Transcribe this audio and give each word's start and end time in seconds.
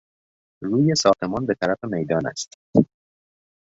روی 0.63 0.95
ساختمان 0.95 1.45
به 1.45 1.53
طرف 1.53 1.83
میدان 1.83 2.27
است. 2.27 2.53